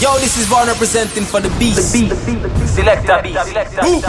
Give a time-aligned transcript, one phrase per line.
[0.00, 1.92] Yo, this is Vaughn representing for the beast.
[1.92, 2.16] The beast.
[2.74, 3.36] Selecta beast.
[3.84, 4.08] Beast.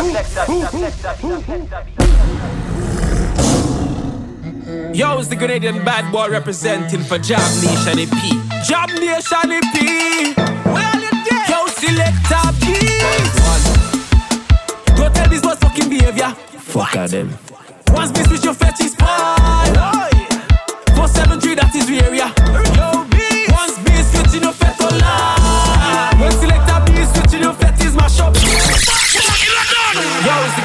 [4.95, 8.09] Yo, it's the Grenadian bad boy representing for Jab Nation EP.
[8.63, 9.75] Jab Nation EP.
[10.65, 13.67] Well, it Yo, Selecta beast.
[14.95, 16.33] Go tell this boss fucking behavior.
[16.57, 17.37] Fuck at them.
[17.89, 19.35] Once this with your fetish pie.
[19.75, 20.95] Oh, yeah.
[20.95, 22.70] 473, that is the area.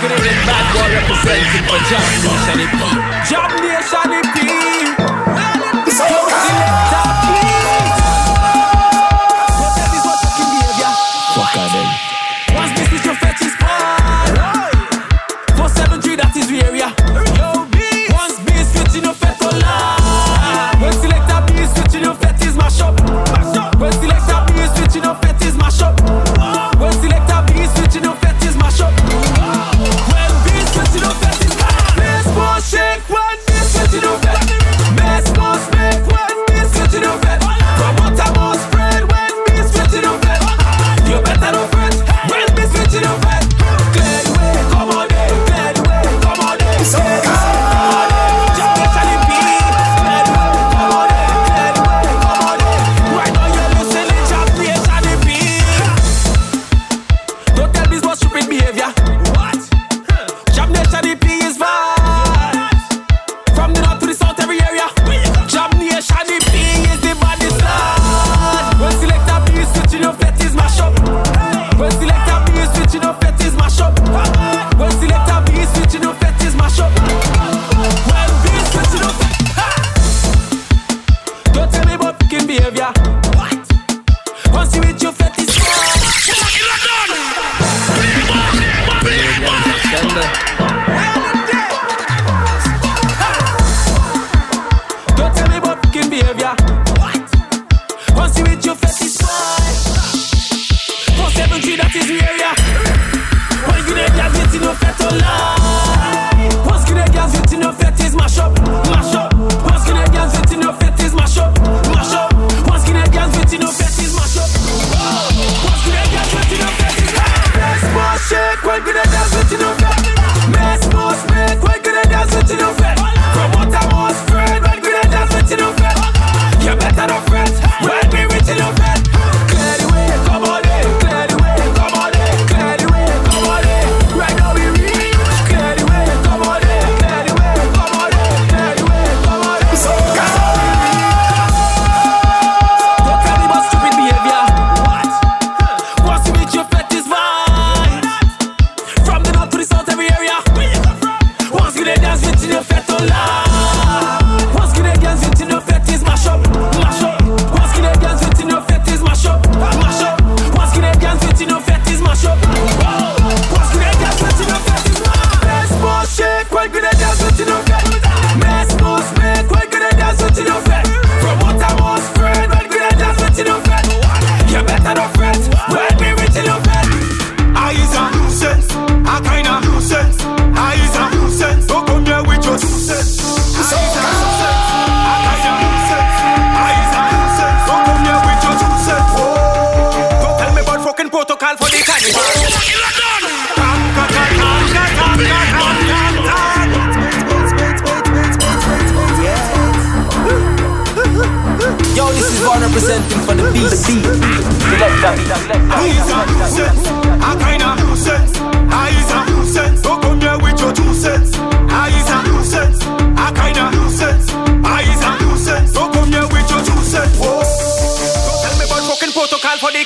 [0.06, 2.90] Bad boy representing for Jab Nation, it be.
[3.28, 4.95] Jab Nation.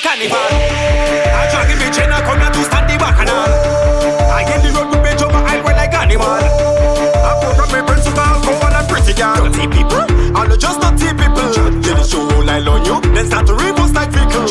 [0.01, 0.37] carnival.
[0.41, 3.29] I try to me chain, I come to stand the back and.
[3.29, 6.25] I get the road with me, jump I run like animal.
[6.25, 9.37] I put up my principal, go on and pretty girl.
[9.45, 10.03] Dirty people,
[10.35, 11.47] I all just dirty people.
[11.53, 14.45] Then they show all I on you, then start to reverse like vehicle.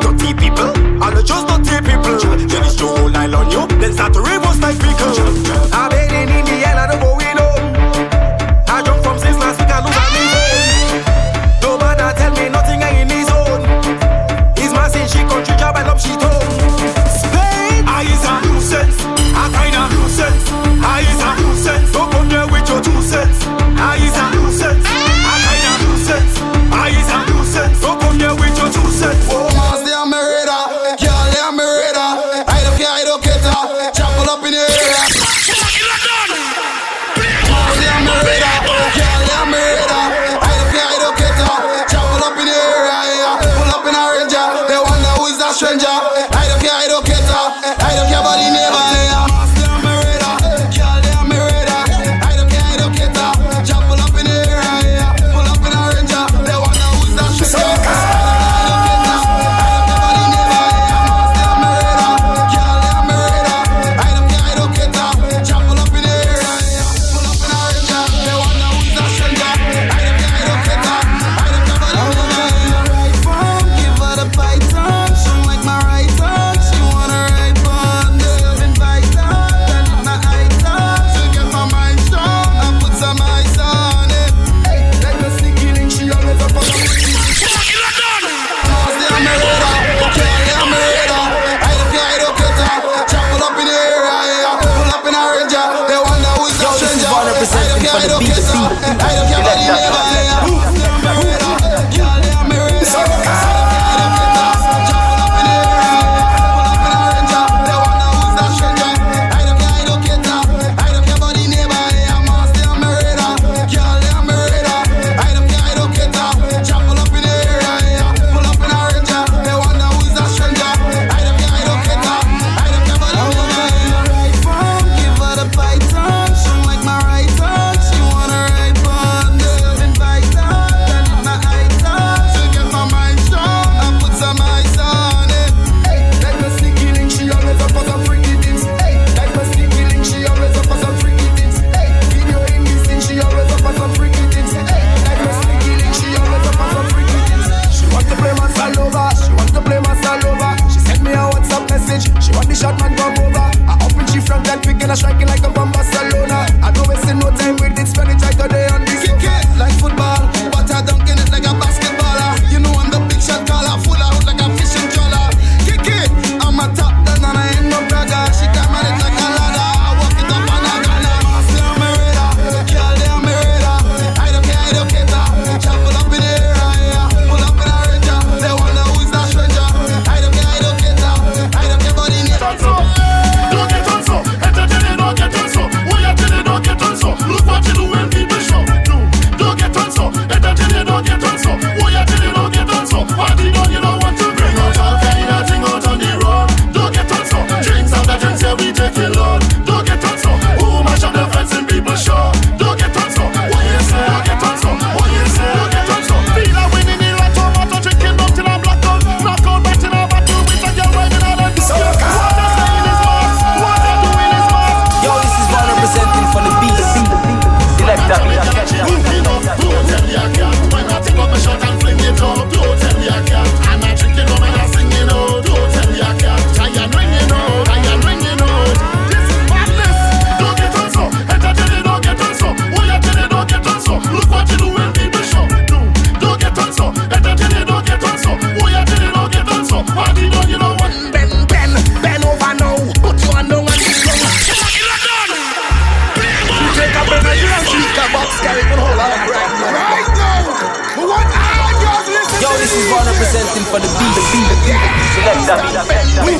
[0.00, 0.70] Dirty people,
[1.02, 2.16] I all just dirty people.
[2.22, 4.47] Then they show all I on you, then start to reverse.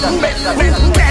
[0.01, 1.08] Better, better, better.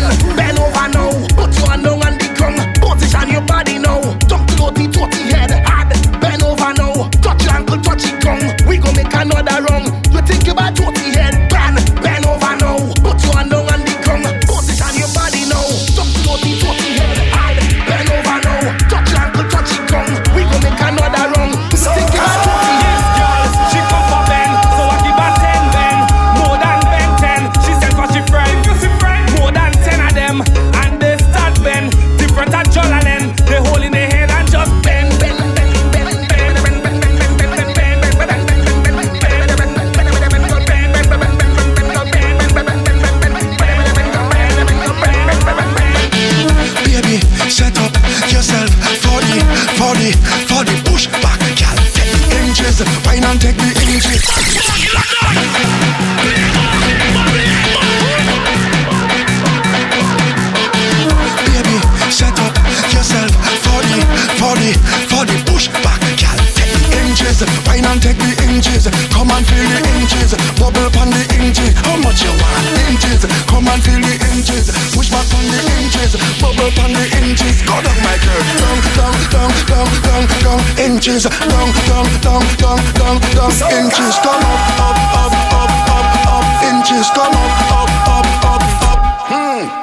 [81.08, 84.20] Inches, down, down, down, down, down, down, inches.
[84.20, 84.47] Come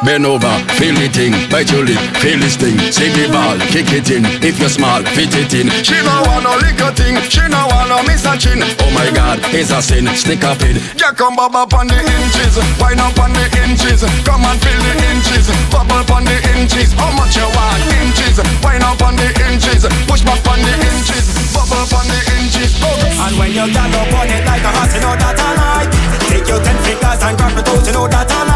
[0.04, 2.76] Bend over, feel the thing, bite your lip, feel this thing.
[2.92, 4.28] See the ball, kick it in.
[4.44, 5.72] If you're small, fit it in.
[5.80, 8.60] She no want no little thing, she no want no miss a chin.
[8.84, 10.76] Oh my God, it's a sin, stick up it.
[11.00, 14.04] Yeah, come bob on the inches, wind up on the inches.
[14.28, 16.92] Come and feel the inches, bubble on the inches.
[17.00, 17.80] How much you want?
[18.04, 22.20] Inches, wind up on the inches, push back on the inches, bubble up on the
[22.36, 22.76] inches.
[22.76, 22.92] Go.
[23.24, 25.90] And when you up on it like a hot, you know that I like
[26.28, 28.53] Take your ten fingers and grab it out, you know that I like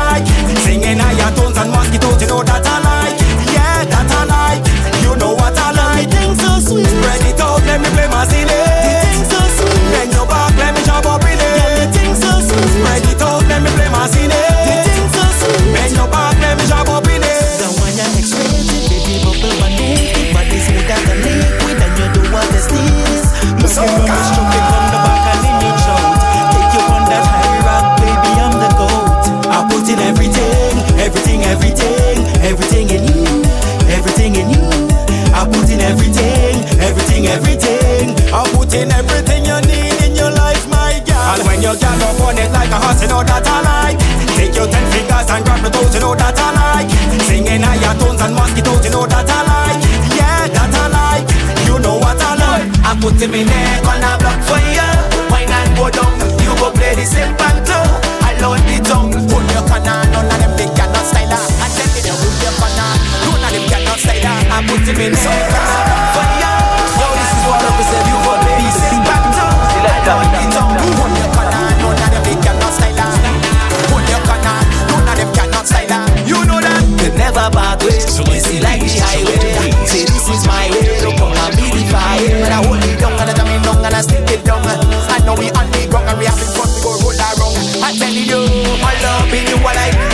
[42.49, 43.99] it like a horse, you know that I like.
[44.37, 46.89] Take your ten fingers and grab the toes, you know that I like.
[47.29, 49.81] Singing higher tones and mosquitoes, you know that I like.
[50.17, 51.27] Yeah, that I like.
[51.69, 52.67] You know what I like.
[52.85, 54.89] I put him in neck on a block for you.
[55.29, 57.77] Wine and go down, you go play the same panto.
[58.25, 61.29] I load the tongue, pull your cannon, none of them big cannot style.
[61.29, 62.97] I tell you, pull your cannon,
[63.29, 64.25] none of them cannot style.
[64.25, 65.88] I put him in neck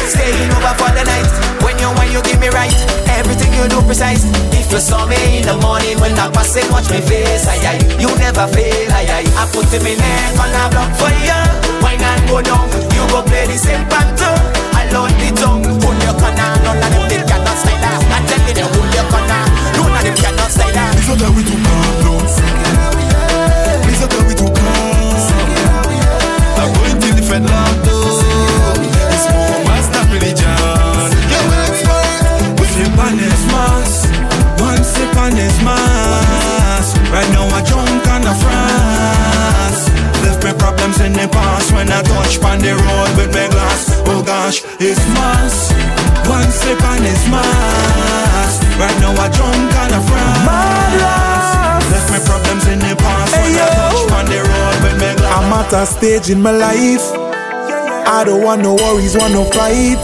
[0.09, 1.29] staying over for the night.
[1.65, 2.75] When you when you give me right,
[3.17, 4.25] everything you do precise.
[4.53, 7.77] If you saw me in the morning when I pass it, watch me face Aye,
[7.77, 11.13] aye, you never fail, aye, aye I put him in neck on a block for
[11.23, 11.41] you.
[11.83, 14.29] Wine and go down, you go play the same panto.
[14.77, 17.97] I load the tongue, pull your cannon, none of them they cannot style her.
[18.13, 19.47] I tell you, they your cannon,
[19.79, 20.91] none of them cannot style her.
[20.99, 22.04] It's not that we calm,
[44.85, 45.73] gosh, it's mass.
[46.29, 48.63] One sip on his mask.
[48.79, 50.45] Right now I drunk on the France.
[51.91, 55.33] Left my problems in the past when I touch on the road with my glass.
[55.37, 57.05] I'm at a stage in my life.
[58.07, 60.01] I don't want no worries, want no fight.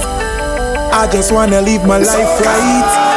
[0.92, 3.08] I just wanna live my life right.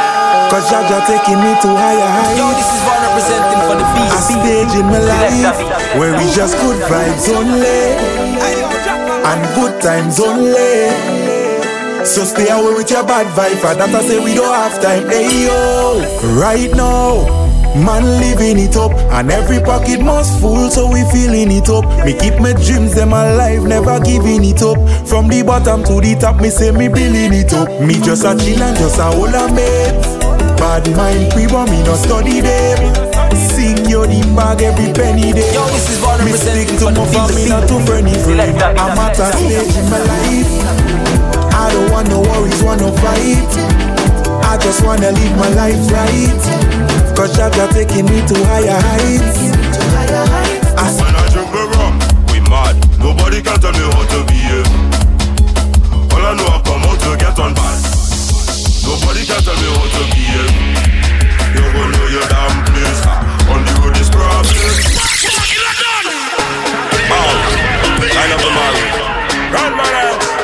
[0.50, 2.60] Cause Jaja taking me to higher Yo, heights.
[2.60, 5.58] this is one representing for the A stage in my life
[5.98, 7.96] where we just good vibes only
[9.24, 11.23] and good times only.
[12.14, 15.10] So stay away with your bad vibe, that I say we don't have time.
[15.10, 15.98] Hey yo,
[16.38, 17.26] right now.
[17.74, 21.82] Man living it up, and every pocket must full, so we feeling it up.
[22.06, 24.78] Me keep my dreams them alive, never giving it up.
[25.10, 27.66] From the bottom to the top, me say me building it up.
[27.82, 29.98] Me just a chill and just a hold a mate.
[30.54, 32.78] Bad mind we want me no study them.
[33.34, 35.50] Sing your in bag every penny day.
[35.50, 38.14] Yo, this is me stick to my family, not to friendly.
[38.38, 41.33] I'm at a stage in my life.
[41.54, 43.46] I don't want no worries, want no fight.
[44.42, 46.42] I just wanna live my life right.
[47.16, 49.38] Cause Jaja taking me to higher heights.
[50.98, 51.94] When I drink my rum,
[52.34, 52.74] we mad.
[52.98, 54.66] Nobody can tell me how to behave.
[56.10, 57.78] All I know I come out to get on bad.
[58.82, 60.52] Nobody can tell me how to behave.
[61.54, 63.00] You gon' know your damn place.
[63.46, 64.58] On the road is problem.
[67.08, 67.30] Bow,
[68.10, 68.76] line up the mark.
[69.54, 70.43] Run, man.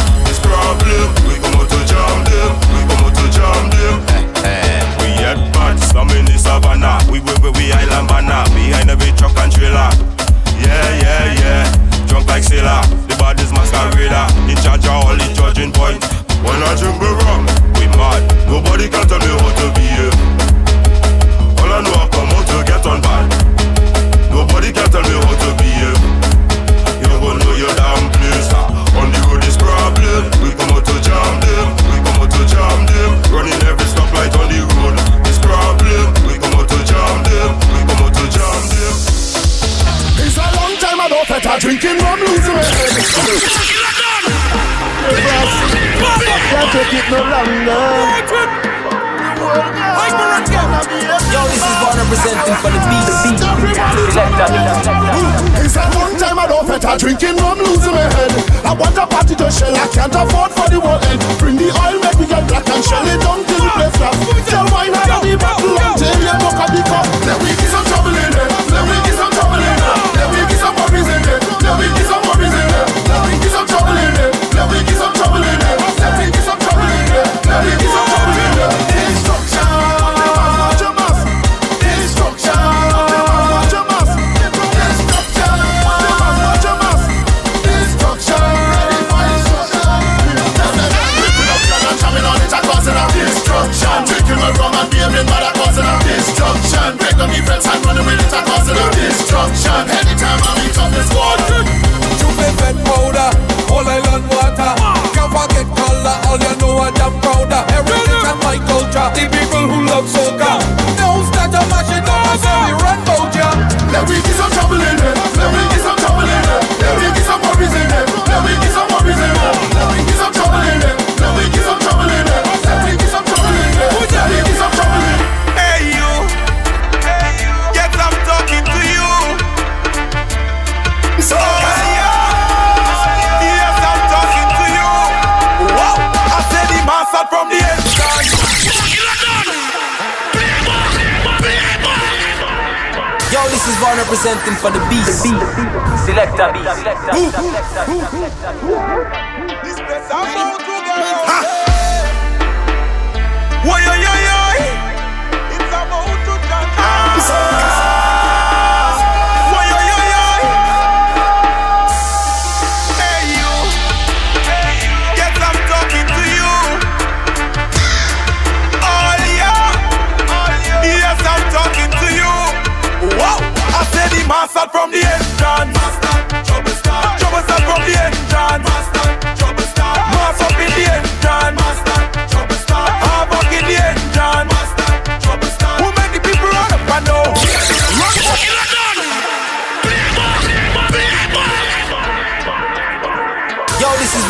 [144.11, 145.23] representing for the beast.
[145.23, 145.55] The beast.
[146.03, 146.67] Selecta beast.
[146.67, 147.31] Selecta beast.
[147.31, 148.11] Beast.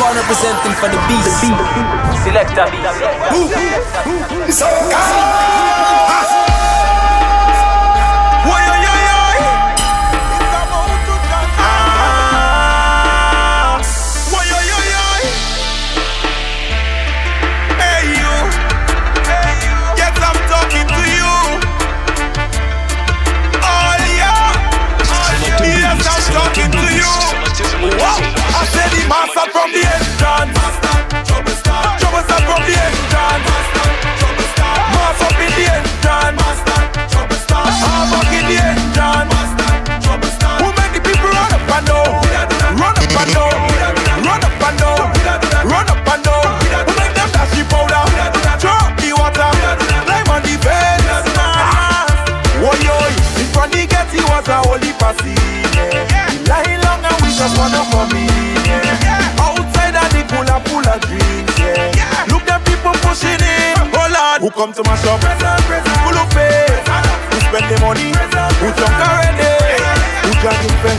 [0.01, 1.29] Devon representing for the beast.
[2.23, 2.97] Selecta beast.
[4.57, 4.81] Selecta
[6.25, 6.40] beast.
[30.21, 30.53] John.
[31.25, 33.41] Trouble start, trouble start from the end, John.
[34.21, 36.37] Trouble start, mass up in the end, John.
[37.09, 39.25] Trouble start, half up in the end, John.
[40.05, 42.21] Trouble start, who make the people run up and down,
[42.77, 43.49] run up and down,
[44.21, 45.09] run up and down,
[45.65, 46.53] run up and down.
[46.85, 48.05] Who make them dash the powder,
[48.61, 49.49] drop the water,
[50.05, 51.33] climb on the fence.
[52.61, 53.09] Oi oi,
[53.41, 55.73] in front the gate it was a holy passage.
[56.45, 59.40] Lying long and we just wanna come
[60.31, 61.91] pull up, pull up dreams, yeah.
[62.31, 63.75] Look at people pushing it.
[63.91, 65.19] Oh Lord, who come to my shop?
[65.19, 66.71] Who look pay?
[67.35, 68.15] Who spend the money?
[68.63, 69.51] Who jump already?
[70.23, 70.97] Who drag in pen?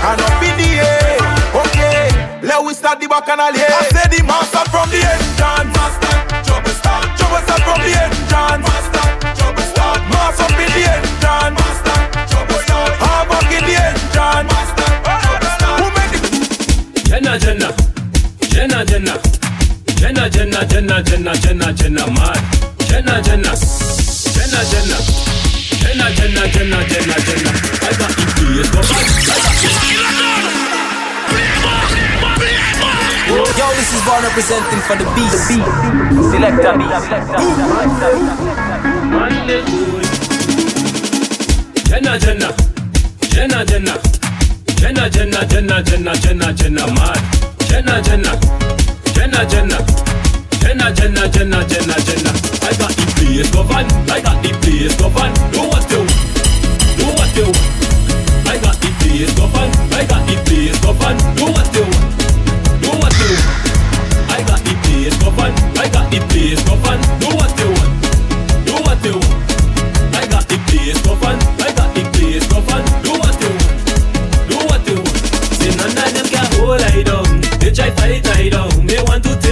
[0.00, 1.20] I up in the air.
[1.52, 2.08] Okay,
[2.40, 3.68] let we start the bacchanal here.
[3.68, 5.68] I say the master from the engine.
[5.76, 6.14] Master,
[6.48, 7.04] trouble start.
[7.20, 8.60] Trouble start from the engine.
[8.64, 9.04] Master,
[9.36, 10.00] trouble start.
[10.08, 11.52] Mass up the engine.
[11.60, 11.98] Master,
[12.32, 12.92] trouble start.
[12.96, 14.46] Havoc in the engine.
[14.48, 15.76] Master, trouble start.
[15.82, 16.24] Who make it?
[17.10, 17.89] Jenna, Jenna.
[18.60, 19.16] Jenna, Jenna,
[19.96, 22.36] Jenna, Jenna, Jenna, Jenna, Jenna, Jenna, mad.
[22.90, 23.56] Jenna, Jenna,
[24.36, 25.00] Jenna, Jenna,
[25.80, 27.50] Jenna, Jenna, Jenna, Jenna, Jenna.
[27.80, 28.84] I got the place, go.
[33.56, 35.56] Yo, this is Vaughn representing for the beast.
[36.28, 36.84] Selecta B.
[41.88, 42.52] Jenna, Jenna,
[43.30, 43.94] Jenna, Jenna,
[44.76, 47.40] Jenna, Jenna, Jenna, Jenna, Jenna, Jenna, mad.
[47.70, 48.34] Jenna, Jenna,
[49.14, 49.78] Jenna, Jenna,
[50.58, 52.32] Jenna, Jenna, Jenna, Jenna, Jenna.
[52.66, 53.86] I got the place, go van.
[54.10, 55.32] I got the place, go van.
[55.54, 56.02] Do what you,
[56.98, 57.46] do what you.
[58.50, 59.70] I got the place, go van.
[59.94, 61.16] I got the place, go van.
[61.38, 61.86] Do what you,
[62.82, 63.32] do what you.
[64.34, 65.54] I got the place, go van.
[65.78, 66.74] I got the place, go
[77.96, 78.84] fight, fight, I don't.
[78.84, 79.49] Me want to take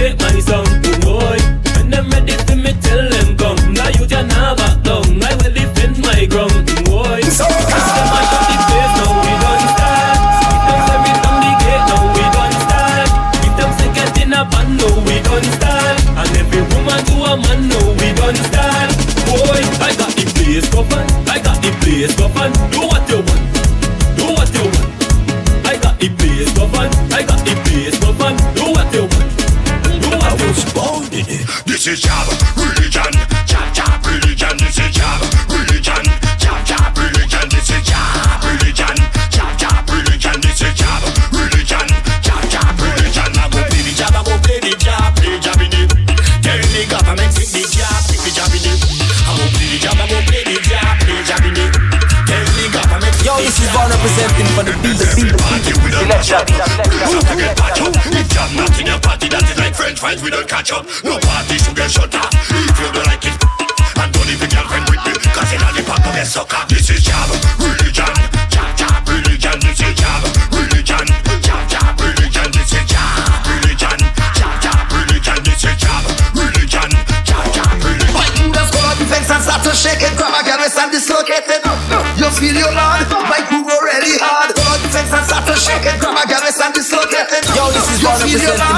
[31.95, 32.58] se.
[60.01, 60.85] That is like French fries, we don't catch up.
[61.03, 62.31] No party should get shut up.
[62.33, 63.35] If you don't like it,
[63.99, 66.61] and don't even girlfriend with me, cause in all the park of get sucker.
[66.69, 68.13] This is job, religion,
[68.49, 69.59] job, job, religion.
[69.59, 71.05] This is job, religion,
[71.43, 72.47] job, job, religion.
[72.51, 73.99] This is job, religion,
[74.35, 75.39] job, job, religion.
[75.43, 76.03] This is job,
[76.35, 76.89] religion,
[77.27, 78.15] job, job, religion.
[78.15, 80.15] My Judas come out the fence and start to shake it.
[80.15, 81.61] Grab a girl and dislocate it.
[82.19, 83.03] You feel your lord.
[83.27, 84.55] My crew go really hard.
[84.55, 85.99] Come out the fence and start to shake it.
[85.99, 87.43] Grab a girl and dislocate it.
[87.51, 88.68] Yo, this is You Vaughn feel your representing for lord.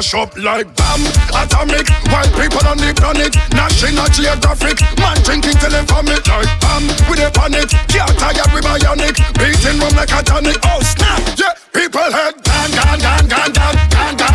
[0.00, 1.00] mash up like bam,
[1.36, 1.86] atomic.
[2.08, 4.80] White people on the planet, national geographic.
[4.96, 6.88] Man drinking till they vomit like bam.
[7.08, 9.16] With a panic, can't tired with bionic.
[9.36, 10.56] Beating rum like a tonic.
[10.64, 11.52] Oh snap, yeah.
[11.74, 14.29] People head gone, gone, gone, gone, gone, gone, gone.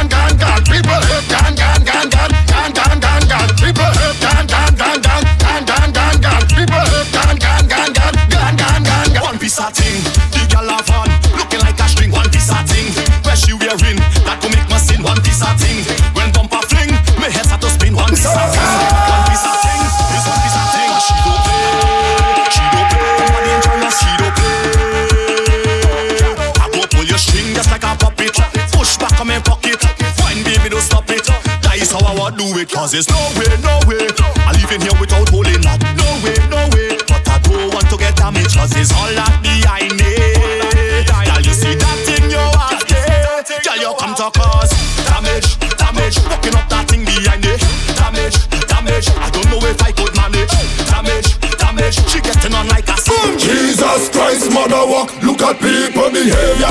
[32.86, 34.06] Cause it's no way, no way.
[34.45, 35.82] I leave in here without holding that.
[35.98, 36.93] No way, no way.
[37.10, 41.10] But I don't want to get damaged, cause it's all that behind it.
[41.10, 42.45] Girl, you see that thing you
[42.86, 43.41] there?
[43.41, 44.69] Girl, you come to cause
[45.10, 46.21] damage, damage.
[46.30, 47.58] Walking up that thing behind it.
[47.98, 48.38] Damage,
[48.69, 49.10] damage.
[49.17, 50.54] I don't know if I could manage.
[50.86, 51.98] Damage, damage.
[52.06, 53.34] She getting on like a boom.
[53.41, 55.10] Jesus Christ, mother walk.
[55.26, 56.69] Look at people behavior.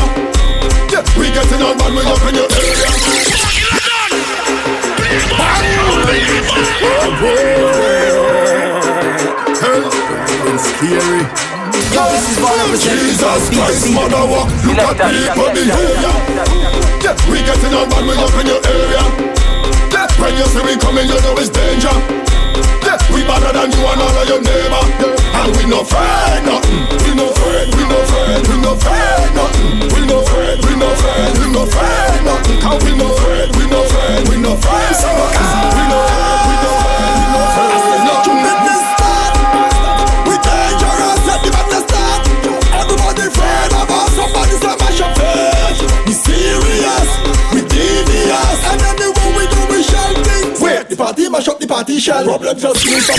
[0.95, 3.44] Yeah, we getting on bad, we up in your area.
[10.55, 11.23] Scary.
[11.73, 13.91] This is Vaughn representing for Jesus Christ.
[13.91, 14.79] Look
[15.11, 15.51] people
[17.29, 17.39] we
[18.07, 19.03] we in your area.
[20.19, 21.91] When you see we coming, you know it's danger.
[23.13, 24.83] We than you and all of your neighbor.
[25.35, 26.87] And we no afraid nothing.
[27.05, 29.91] We no afraid, we no afraid, we no afraid nothing.
[29.93, 30.17] We no
[30.65, 30.89] we no
[31.39, 31.63] we no
[32.25, 32.59] nothing.
[32.63, 33.54] Cause we no afraid,
[34.55, 35.99] no friends, so we no,
[36.47, 37.75] we no, we no friends.
[37.75, 39.35] I said, look, let me start.
[40.29, 41.19] We dangerous,
[41.91, 42.23] start.
[42.79, 45.81] Everybody afraid of somebody say mash face.
[46.07, 47.09] We serious,
[47.51, 50.61] we devious, and anywhere we go, we shall think.
[50.61, 52.25] Wait, the party mash up the party shall.
[52.25, 53.11] Problem just means.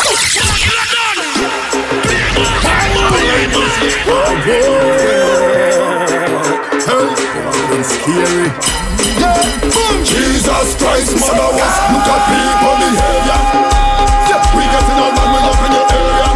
[7.85, 8.84] Scary.
[9.15, 13.39] Jesus Christ, mother was look at people behavior.
[14.55, 16.29] We getting on man, we up in your area.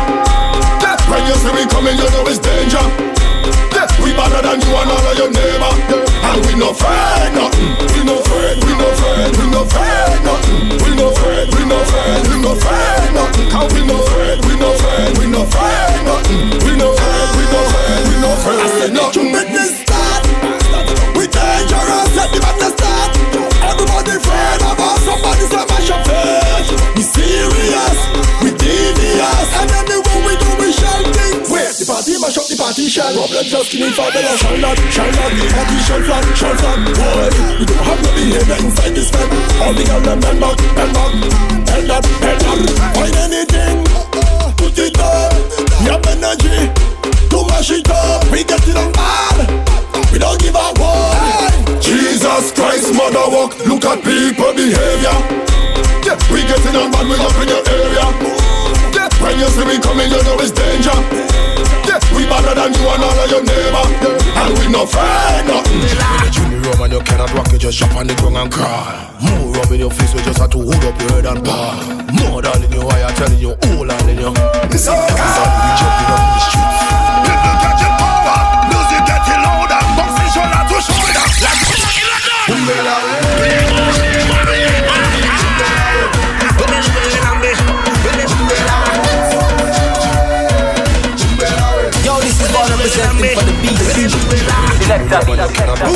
[1.12, 2.84] When you see we coming, you know it's danger.
[4.00, 5.72] We better than you and all of your neighbor.
[6.24, 7.76] And we no afraid nothing.
[7.92, 10.80] We no afraid, we no afraid, we no afraid nothing.
[10.80, 13.48] We no afraid, we no afraid, we no afraid nothing.
[13.76, 16.48] We no afraid, we no afraid, we no afraid nothing.
[16.64, 19.29] We no afraid, we no afraid, we no afraid nothing.
[32.70, 33.14] Up, party shall.
[33.14, 33.96] Problem just killing the
[34.38, 35.32] shall not, shall not.
[35.86, 36.78] Shall flat, shall flat.
[36.94, 39.30] Boy, we don't have no behavior inside this time.
[39.62, 41.12] All the girls them bend back, bend back,
[41.66, 42.60] bend that, bend that.
[42.94, 43.78] Find anything,
[44.58, 45.34] put it up.
[45.82, 46.70] You have energy
[47.30, 48.30] to mash it up.
[48.30, 49.38] We get it on bad.
[50.14, 51.82] We don't give a what.
[51.82, 55.18] Jesus Christ, mother walk, look at people behavior.
[56.06, 58.06] Yeah, we getting on bad, we up in your area.
[58.94, 61.49] Yeah, when you see we coming, you know it's danger.
[62.16, 63.84] We better than you and all of your neighbor.
[64.40, 65.82] And we no afraid nothing.
[65.84, 68.38] When you chew me rum and you cannot rock, you just jump on the ground
[68.38, 69.12] and crawl.
[69.22, 71.76] More rum in your face, we just have to hold up your head and paw.
[72.20, 74.32] More than in your eye, I'm telling you, all in you.
[74.72, 76.80] It's all Everybody be jumping up in the streets.
[77.26, 78.40] People catching power,
[78.72, 81.26] music getting louder, boxing shoulder to shoulder.
[81.44, 81.80] Like
[82.50, 84.09] Yo,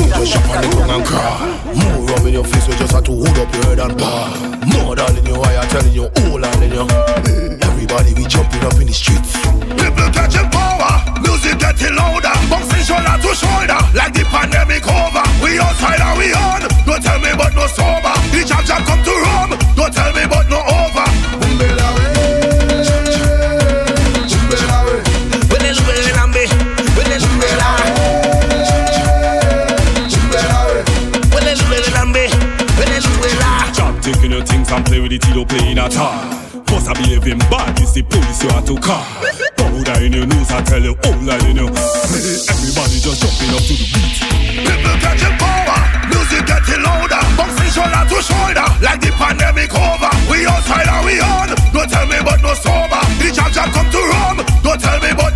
[0.00, 1.38] you just jump on the ground and crawl.
[1.74, 4.30] More rum in your face, you just have to hold up your head and paw.
[4.72, 6.86] More than in your eye, I'm telling you, all in you.
[7.62, 9.36] Everybody be jumping up in the streets.
[9.78, 13.80] People catching power, music getting louder, boxing shoulder to shoulder.
[13.94, 16.66] Like the pandemic over, we outside and we on.
[16.86, 18.14] Don't tell me but no sober.
[18.32, 19.54] The jab jab come to Rome.
[19.76, 21.06] Don't tell me but no over.
[34.74, 36.18] Your play with it, you don't play in at all.
[36.70, 39.04] Must have behaving bad, it's the police you have to call.
[39.54, 41.68] Powder in your nose, I tell you, all in you.
[42.50, 44.18] Everybody just jumping up to the beat.
[44.66, 45.78] People catching power,
[46.10, 48.66] music getting louder, boxing shoulder to shoulder.
[48.82, 51.54] Like the pandemic over, we outside and we on.
[51.70, 53.02] Don't tell me but no sober.
[53.22, 54.42] The jab jab come to Rome.
[54.62, 55.33] Don't tell me but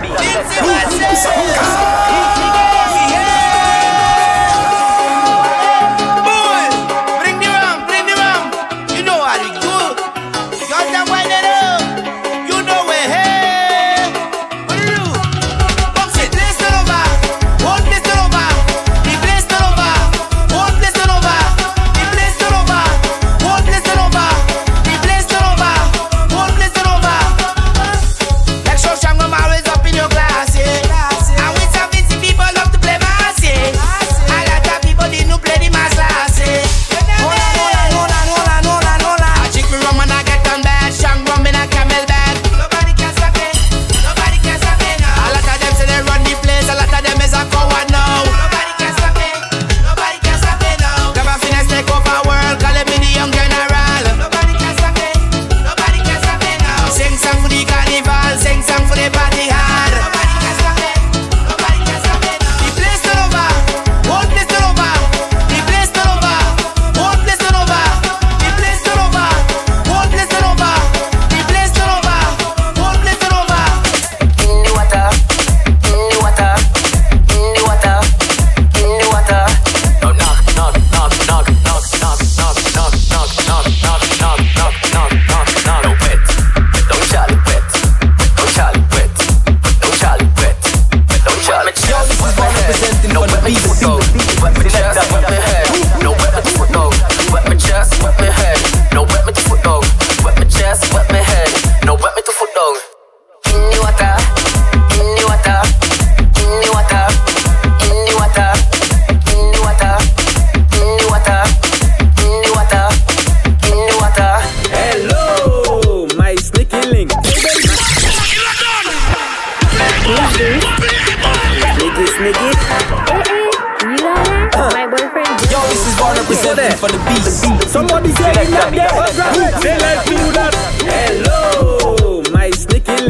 [0.00, 0.18] beast.
[0.18, 1.02] Selecta B.
[2.08, 2.31] Bring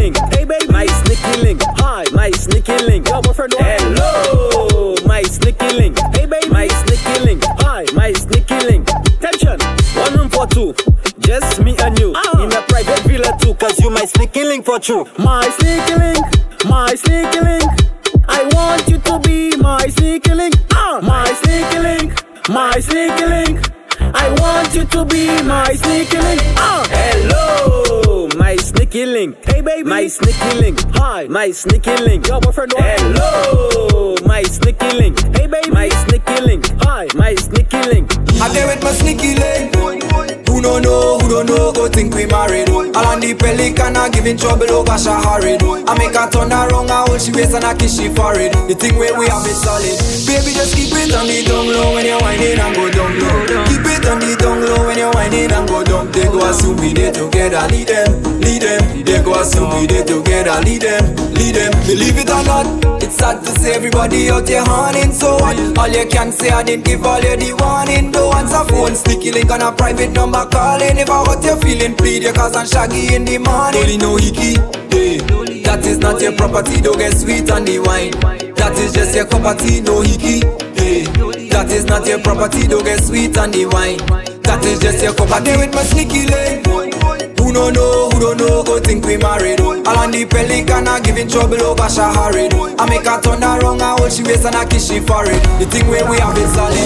[0.02, 0.16] link.
[0.34, 1.60] Hey baby, my sneaky link.
[1.78, 3.08] Hi, my sneaky link.
[3.08, 3.54] Yo, my friend.
[3.58, 5.98] Hello, my sneaky link.
[6.14, 7.42] Hey baby, my sneaky link.
[7.62, 8.88] Hi, my sneaky link.
[9.20, 9.58] Tension.
[10.02, 10.74] One room for two.
[11.20, 12.10] Just me and you
[12.42, 15.06] in a private villa too, cause you my sneaky link for true.
[15.18, 16.24] My sneaky link,
[16.64, 17.70] my sneaky link.
[18.28, 20.54] I want you to be my sneaky link.
[20.72, 22.10] Ah, my sneaky link,
[22.48, 23.56] my sneaky link.
[24.00, 26.42] I want you to be my sneaky link.
[26.56, 27.71] Ah, hello,
[28.92, 29.44] sneaky link.
[29.46, 30.78] Hey baby, my sneaky link.
[30.96, 32.28] Hi, my sneaky link.
[32.28, 32.72] Yo, my friend.
[32.76, 35.18] Hello, my sneaky link.
[35.34, 36.66] Hey baby, my sneaky link.
[36.82, 38.12] Hi, my sneaky link.
[38.42, 39.81] I there with my sneaky link.
[40.62, 42.70] Don't know, who don't know, go think we married.
[42.70, 45.58] All on the pelican, I giving trouble over hurried.
[45.60, 48.54] I make her turn around, I hold she waist and I kiss she forehead.
[48.70, 49.98] The thing where we have it solid.
[50.22, 53.66] Baby, just keep it on the down low when you're whining and go down low.
[53.66, 56.06] Keep it on the down low when you're whining and go down.
[56.14, 59.02] They go assume we there together, lead them, lead them.
[59.02, 61.74] They go assume we there together, lead them, lead them.
[61.90, 62.70] Believe it or not,
[63.12, 65.12] sad to say everybody out there horning.
[65.12, 65.56] So what?
[65.78, 68.10] All you can say, I didn't give all you the warning.
[68.10, 70.96] No answer phone, sticky link on a private number calling.
[70.98, 73.80] If I got you feeling, plead your cause I'm shaggy in the morning.
[73.80, 74.58] Only no hickey,
[74.90, 75.18] hey.
[75.62, 78.12] That is not your property, don't get sweet on the wine.
[78.56, 80.40] That is just your cup of tea, no hickey,
[80.74, 81.04] hey.
[81.48, 83.98] That is not your property, don't get sweet on the wine.
[84.42, 86.81] That is just your cup of tea with my sneaky link.
[87.42, 89.60] Who don't know, who don't know, go think we married.
[89.60, 92.54] All on the pelican, I giving trouble over hurried.
[92.54, 95.42] I make her turn around, I hold she waist and I kiss she forehead.
[95.58, 96.78] The thing where we have it solid.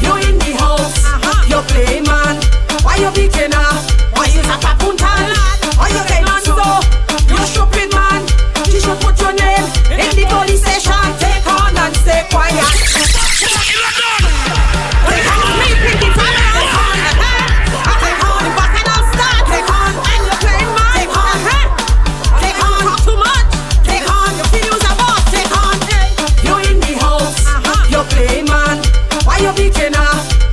[0.00, 1.44] You in the house, uh-huh.
[1.44, 2.40] you play man.
[2.80, 3.72] Why you beating her?
[4.16, 5.36] Why you tap a puntan?
[5.76, 6.56] Why you get on so?
[7.28, 8.24] You stupid man.
[8.72, 9.67] You should put your name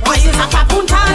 [0.04, 1.05] Why you tap a puntan?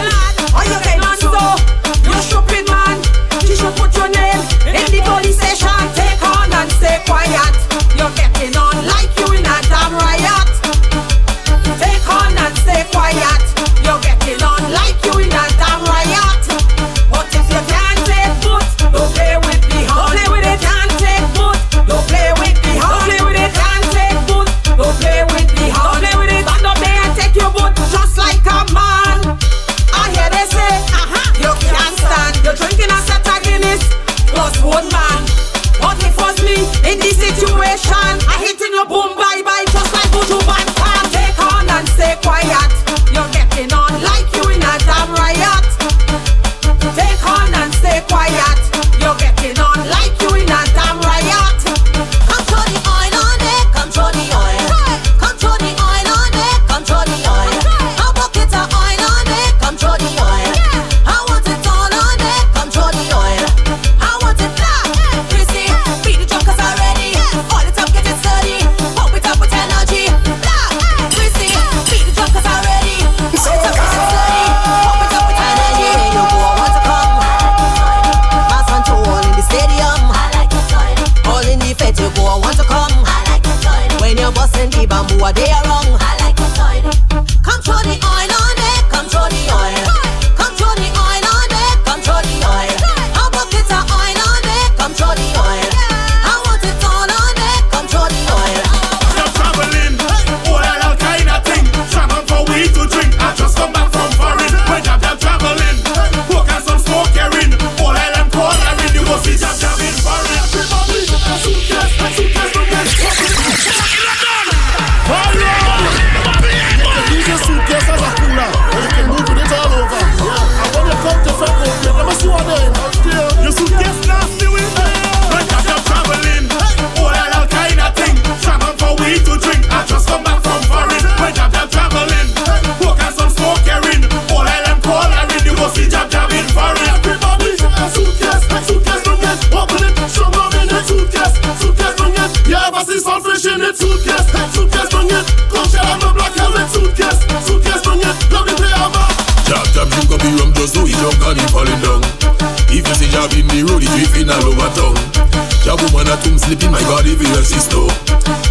[156.42, 157.86] Sleeping my God even your sister.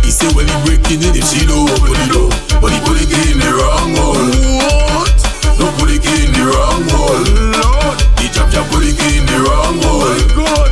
[0.04, 2.32] He say when he breaking it if she don't open it up
[2.62, 4.32] But he put it in the wrong hole.
[4.64, 5.12] What?
[5.60, 7.20] No put it in the wrong hole.
[7.60, 8.00] Lord.
[8.20, 10.16] He jab jab put it in the wrong hole.
[10.40, 10.72] God.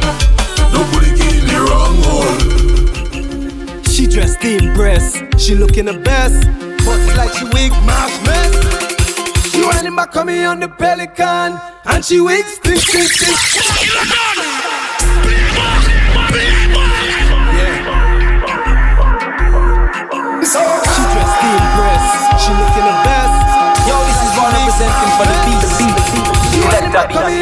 [0.72, 2.40] No put it in the wrong hole.
[3.84, 6.48] She dressed in breast She looking the best.
[6.88, 9.52] But it's like she wig mash mess.
[9.52, 11.60] She whining back on me on the pelican.
[11.86, 14.39] And she wigs, this this think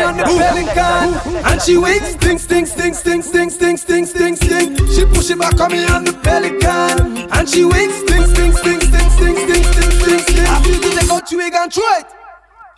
[0.07, 1.13] on the pelican,
[1.45, 4.77] and she weak, stink, stink, stink, stink, stink, stink, stink, stink, stink.
[4.91, 8.81] She push it back on me on the pelican, and she weak, stink, stink, stink,
[8.83, 10.47] stink, stink, stink, stink, stink, stink.
[10.47, 12.05] I feel to take out you wig and throw it.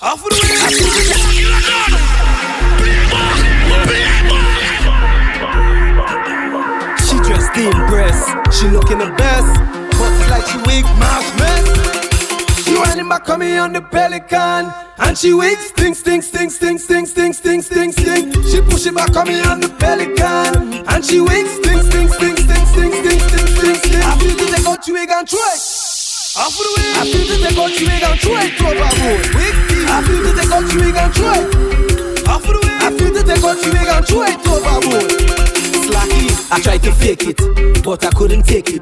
[0.01, 0.57] Off of the way.
[7.05, 8.19] She dressed in dress,
[8.57, 9.53] she looking the best,
[9.99, 11.65] but it's like she weak, mash mess.
[12.65, 14.73] She whining back on me on the pelican,
[15.09, 18.33] and she weak, stink, stink, stink, stink, stink, stink, stink, stink, stink.
[18.45, 22.37] She push it back on me on the pelican, and she weak, stink, stink, stink,
[22.37, 24.05] stink, stink, stink, stink, stink, stink.
[24.05, 25.61] I feel to take out you and throw it.
[26.37, 26.93] Off the way.
[26.93, 29.25] I feel to take out you wig and throw it overboard.
[29.33, 29.57] Weak,
[29.89, 32.27] I feel to take out you and throw it.
[32.29, 32.77] Off the way.
[32.77, 35.58] I feel to take out you wig and throw it overboard.
[36.51, 38.81] I tried to fake it, but I couldn't take it.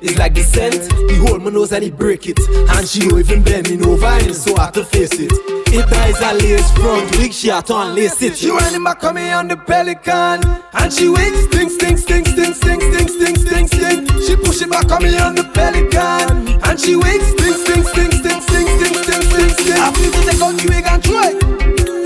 [0.00, 2.38] It's like the scent, he hold my nose and he break it.
[2.38, 5.32] And she don't even bending over and so I had to face it.
[5.70, 8.36] It dies a lace front wig, she had to unlace it.
[8.36, 12.54] She running back on me on the pelican, and she wig stink, stink, stink, stink,
[12.54, 14.10] stink, stink, stink, stink, stink.
[14.22, 18.12] She push it back on me on the pelican, and she wig stink, stink, stink,
[18.12, 19.78] stink, stink, stink, stink, stink, stink.
[19.80, 21.36] I feel to take out you wig and throw it.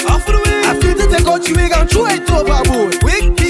[0.07, 0.62] Off of the way.
[0.66, 3.03] I feel to take out you wig and throw it overboard.
[3.03, 3.41] Wig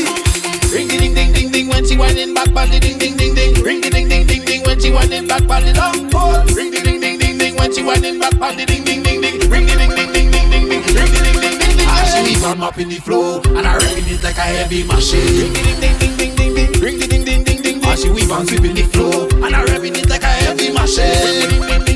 [1.82, 3.54] when she whining back on the ding ding ding ding.
[3.64, 6.38] Ring the ding ding ding ding when she whining back on the long pole.
[6.54, 9.20] Ring the ding ding ding ding when she whining back on the ding ding ding
[9.20, 9.50] ding.
[9.50, 10.82] Ring the ding ding ding ding ding ding.
[10.94, 11.88] Ring the ding ding ding ding.
[11.90, 15.26] As she on up in the flow and I rocking it like a heavy machine.
[15.26, 16.80] Ring the ding ding ding ding ding ding.
[16.80, 17.90] Ring the ding ding ding ding ding.
[17.90, 21.02] As she weave on sweeping the flow and I revving it like a heavy machine.
[21.02, 21.91] Ring the ding ding ding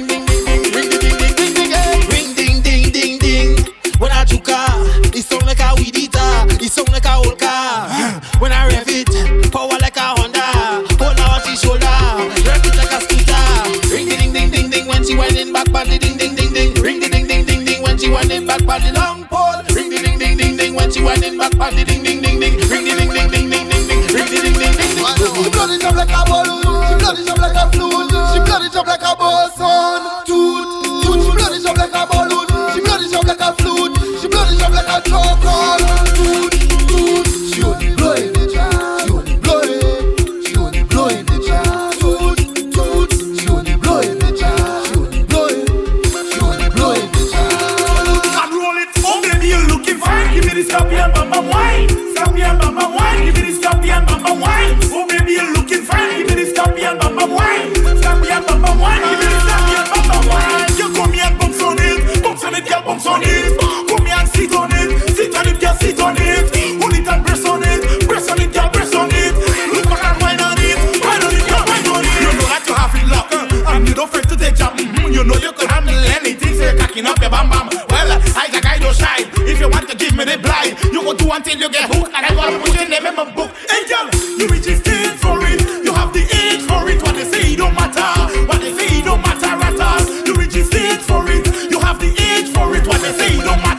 [81.27, 82.15] do until you get hooked.
[82.15, 83.51] And I gotta put your name in my book.
[83.87, 85.61] Girl, you registered for it.
[85.85, 87.03] You have the age for it.
[87.03, 88.11] What they say don't matter.
[88.47, 90.03] What they say don't matter at all.
[90.27, 91.71] You registered for it.
[91.71, 92.87] You have the age for it.
[92.87, 93.76] What they say don't matter.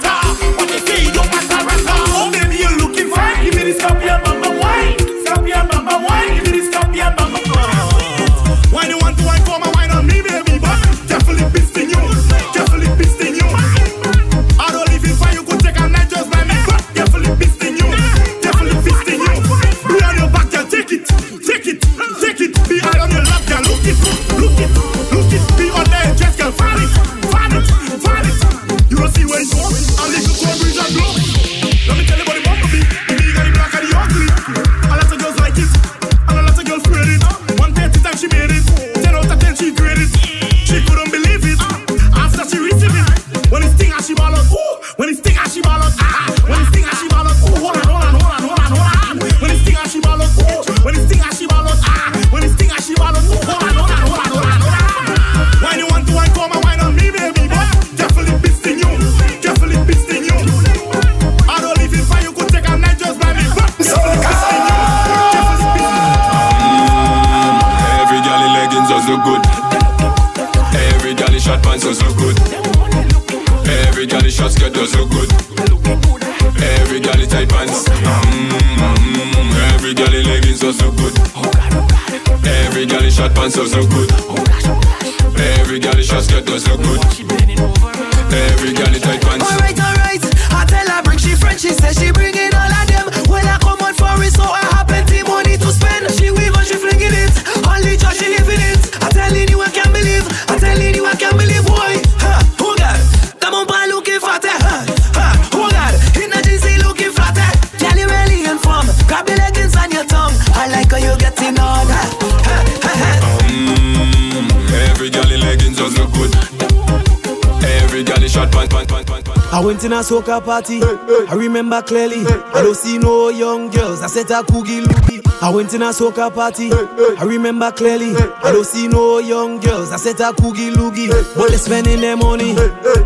[119.98, 120.80] A soca party.
[120.84, 122.24] I remember clearly.
[122.54, 124.04] I don't see no young girls.
[124.04, 125.26] I said a coogie loogie.
[125.42, 126.70] I went in a soca party.
[126.72, 128.16] I remember clearly.
[128.16, 129.92] I don't see no young girls.
[129.92, 131.10] I said a coogie loogie.
[131.36, 132.54] But they spending their money.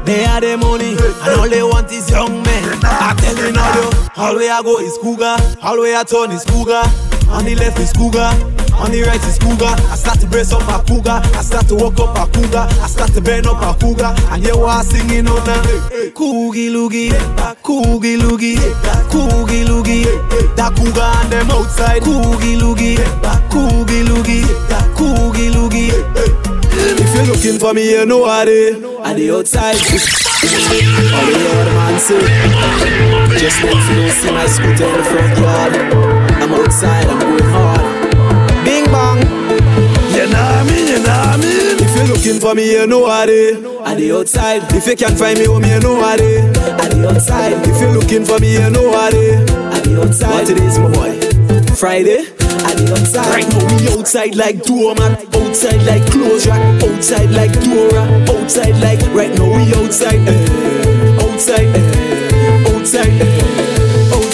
[0.04, 0.92] They are their money.
[0.92, 2.80] And all they want is young men.
[2.84, 3.16] I
[3.58, 4.12] all you.
[4.18, 5.38] All way I go is cougar.
[5.64, 6.84] All way I turn is cougar.
[7.30, 8.51] On the left is cougar.
[8.82, 9.70] On the right is cougar.
[9.94, 11.22] I start to brace up a cougar.
[11.38, 12.66] I start to walk up a cougar.
[12.82, 14.10] I start to bend up a cougar.
[14.34, 17.14] And you are singing on the Coogie loogie,
[17.62, 18.58] coogie loogie,
[19.10, 20.06] coogie loogie.
[20.56, 22.02] That cougar and them outside.
[22.02, 22.98] Coogie loogie,
[23.54, 24.50] coogie loogie,
[24.98, 25.94] coogie loogie.
[26.74, 28.82] If you're looking for me, you know what it.
[29.06, 29.78] At the outside.
[29.78, 32.18] All the other man say.
[33.38, 35.74] Just for you to see my scooter in the front yard.
[36.42, 37.81] I'm outside, I'm going hard.
[41.12, 41.84] I mean, you know what I mean.
[41.84, 43.56] If you're looking for me, you know what it.
[43.86, 44.64] At the outside.
[44.74, 46.58] If you can't find me home, you know what it.
[46.58, 47.54] At the outside.
[47.68, 49.50] If you're looking for me, you know what it.
[49.50, 50.32] At the outside.
[50.32, 51.20] What it is, my boy.
[51.76, 52.20] Friday.
[52.68, 53.28] At the outside.
[53.28, 55.18] Right now we outside like door man.
[55.36, 56.62] Outside like clothes rack.
[56.84, 58.30] Outside like door rack.
[58.30, 59.02] Outside like.
[59.14, 60.22] Right now we outside.
[60.28, 61.18] eh.
[61.20, 61.68] Outside.
[61.76, 62.72] eh.
[62.72, 63.22] Outside.
[63.22, 63.81] eh.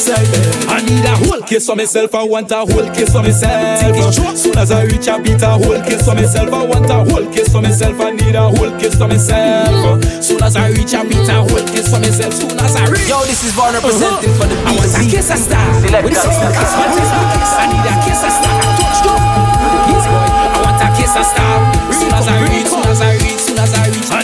[0.05, 0.69] Eh.
[0.69, 4.13] I need a whole case for myself, I want a whole case for myself.
[4.37, 7.25] Soon as I reach a beat, a whole case for myself, I want a whole
[7.33, 10.03] case for myself, I need a whole case for myself.
[10.23, 13.09] Soon as I reach a beat, a whole case for myself, soon as I reach.
[13.09, 15.65] Yo, this is Vaughn representing for the I want a case of star.
[15.81, 16.05] With the that.
[16.05, 17.53] case, one case, one case.
[17.57, 18.53] I need a case of star.
[18.77, 19.17] Touch down.
[19.89, 20.29] Yes, boy.
[20.29, 21.57] I want a case of star.
[21.89, 23.26] Soon as I reach, soon as I reach,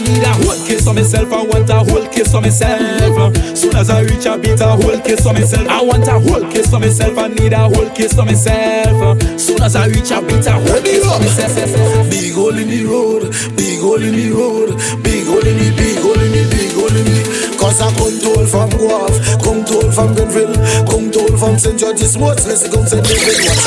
[0.03, 1.31] need a whole case for myself.
[1.31, 3.35] I want a whole case for myself.
[3.57, 5.67] Soon as I reach a beat, a whole case for myself.
[5.67, 7.17] I want a whole case for myself.
[7.17, 9.21] I need a whole case for myself.
[9.39, 12.09] Soon as I reach a beat, a whole case for myself.
[12.09, 14.69] Big hole in the road, big hole in the road,
[15.03, 17.23] big hole in the, big hole in the, big hole in the.
[17.57, 20.53] Cause I come told from Guelph, come told from Grenville,
[20.85, 21.79] come told from St.
[21.79, 23.03] George's Woods, let's go St.
[23.07, 23.63] David, what's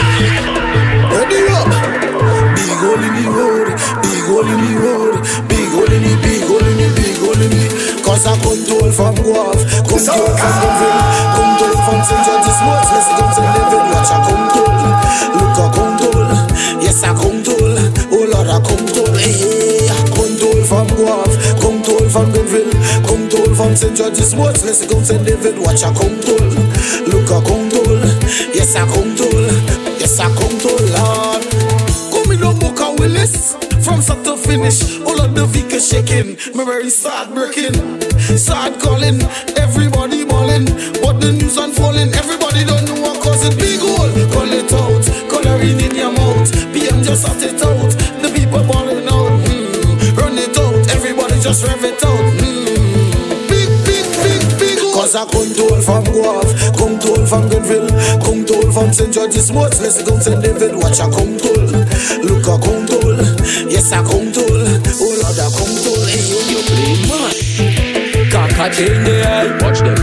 [0.00, 0.29] Ready
[23.70, 23.96] come St.
[23.96, 25.24] George's Woods, let's go St.
[25.24, 26.50] David, watch I come told.
[27.06, 28.02] Look I come told,
[28.50, 29.46] yes I come told,
[30.00, 31.42] yes I come told, Lord.
[32.10, 33.54] Come in up Boca Willis
[33.84, 36.34] From start to finish All of the vehicles shaking.
[36.56, 37.74] Me very start breaking.
[38.36, 39.22] Start calling.
[39.56, 40.66] Everybody bawling.
[41.00, 44.10] But the news unfolding Everybody don't know what cause it big hole.
[44.34, 45.02] Call it out.
[45.30, 46.50] Coloring in your mouth.
[46.74, 47.90] PM just sort it out.
[48.20, 49.38] The people bawling out.
[49.46, 50.16] Mm.
[50.18, 50.90] Run it out.
[50.90, 51.89] Everybody just rev
[55.26, 57.88] big hole Cause I come from Guelph Come told from Grenville
[58.20, 59.12] Come told from St.
[59.12, 60.42] George's Woods Let's go St.
[60.42, 61.70] David Watch I come told
[62.24, 63.18] Look I come told
[63.68, 64.68] Yes I come told
[65.00, 67.50] Oh Lord I come told hey, You play much.
[68.30, 69.58] Kaka chain the eye.
[69.62, 69.98] Watch them.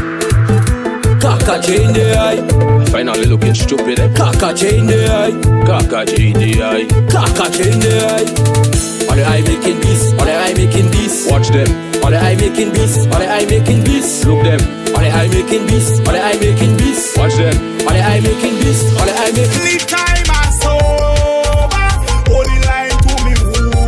[1.20, 2.86] Kaka chain the eye.
[2.91, 3.99] Finally looking stupid.
[3.99, 4.13] Eh?
[4.13, 5.32] Kaka chain the eye.
[5.65, 6.86] Kaka chain the eye.
[7.07, 9.07] Kaka chain the eye.
[9.09, 10.11] All the eye making beats.
[10.13, 11.32] All the eye making beats.
[11.32, 11.70] Watch them.
[12.03, 12.97] All the eye making beats.
[13.07, 14.26] All the eye making beats.
[14.26, 14.87] Look them.
[15.08, 15.99] All the eye making beats.
[15.99, 17.18] All the eye making beats.
[17.18, 17.55] Watch them.
[17.88, 18.84] All the eye making beats.
[18.99, 21.88] All the eye making Lead time and sober,
[22.28, 23.88] holding line to me woman.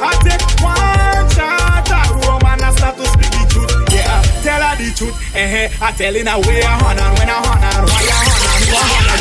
[0.00, 3.76] I take one shot at rum and I start to speak the truth.
[3.92, 5.12] Yeah, tell her the truth.
[5.36, 8.72] Eh, eh, I telling her where I honor, when I honor, why I honor, who
[8.72, 9.20] I honor.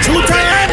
[0.00, 0.64] Truth I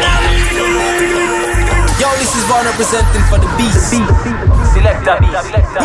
[2.00, 3.92] Yo, this is Vaughn representing for the beast.
[3.92, 5.38] Selecta beat.
[5.42, 5.80] Selecta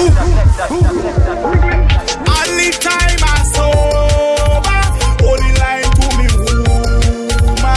[2.37, 4.81] Only time and sober,
[5.21, 7.67] holding line to me woman.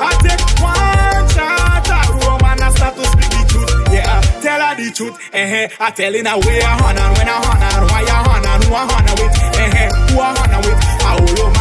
[0.00, 3.92] I take one shot at rum and I start to speak the truth.
[3.92, 5.16] Yeah, tell her the truth.
[5.32, 8.74] Eh, eh, I telling her where I honor, when I honor, why I honor, who
[8.74, 9.34] I honor with.
[9.60, 10.78] Eh, eh, who I honor with.
[10.80, 11.51] I honor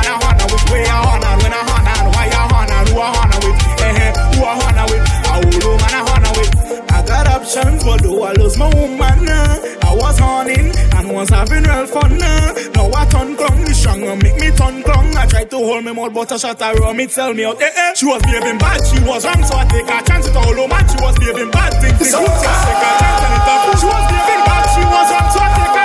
[8.81, 9.29] woman.
[9.29, 12.17] I was honing and was having real fun.
[12.17, 15.15] Now I turn clung, me strong, make me turn clung.
[15.15, 17.61] I tried to hold me mouth, but a shot I rum, it sell me out.
[17.61, 17.93] Eh, eh.
[17.93, 20.27] She was behaving bad, she was wrong, so I take a chance.
[20.27, 21.71] It all over, she was behaving bad.
[21.81, 23.41] Think, think, so, take a chance and.
[23.79, 25.80] She was behaving bad, she was wrong, so I take a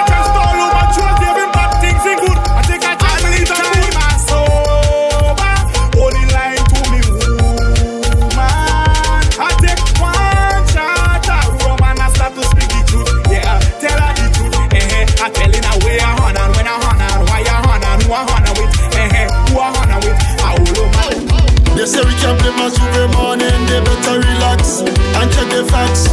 [25.76, 26.08] sex.